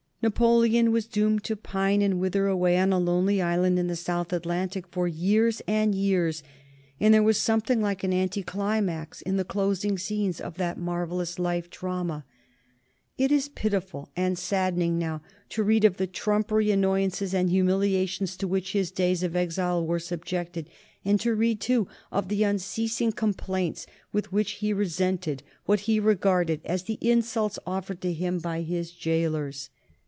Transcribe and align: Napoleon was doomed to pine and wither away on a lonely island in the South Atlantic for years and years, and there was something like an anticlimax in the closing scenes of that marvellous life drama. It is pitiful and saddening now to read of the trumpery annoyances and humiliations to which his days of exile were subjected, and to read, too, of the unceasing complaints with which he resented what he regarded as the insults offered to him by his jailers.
Napoleon 0.23 0.91
was 0.91 1.07
doomed 1.07 1.43
to 1.45 1.55
pine 1.55 2.03
and 2.03 2.19
wither 2.19 2.45
away 2.45 2.77
on 2.77 2.93
a 2.93 2.99
lonely 2.99 3.41
island 3.41 3.79
in 3.79 3.87
the 3.87 3.95
South 3.95 4.31
Atlantic 4.31 4.85
for 4.85 5.07
years 5.07 5.63
and 5.67 5.95
years, 5.95 6.43
and 6.99 7.11
there 7.11 7.23
was 7.23 7.39
something 7.39 7.81
like 7.81 8.03
an 8.03 8.13
anticlimax 8.13 9.23
in 9.23 9.37
the 9.37 9.43
closing 9.43 9.97
scenes 9.97 10.39
of 10.39 10.57
that 10.57 10.77
marvellous 10.77 11.39
life 11.39 11.71
drama. 11.71 12.23
It 13.17 13.31
is 13.31 13.49
pitiful 13.49 14.09
and 14.15 14.37
saddening 14.37 14.99
now 14.99 15.23
to 15.49 15.63
read 15.63 15.83
of 15.83 15.97
the 15.97 16.05
trumpery 16.05 16.69
annoyances 16.69 17.33
and 17.33 17.49
humiliations 17.49 18.37
to 18.37 18.47
which 18.47 18.73
his 18.73 18.91
days 18.91 19.23
of 19.23 19.35
exile 19.35 19.83
were 19.83 19.97
subjected, 19.97 20.69
and 21.03 21.19
to 21.21 21.33
read, 21.33 21.59
too, 21.59 21.87
of 22.11 22.27
the 22.27 22.43
unceasing 22.43 23.11
complaints 23.11 23.87
with 24.13 24.31
which 24.31 24.51
he 24.51 24.71
resented 24.71 25.41
what 25.65 25.79
he 25.89 25.99
regarded 25.99 26.61
as 26.63 26.83
the 26.83 26.99
insults 27.01 27.57
offered 27.65 28.01
to 28.01 28.13
him 28.13 28.37
by 28.37 28.61
his 28.61 28.91
jailers. 28.91 29.71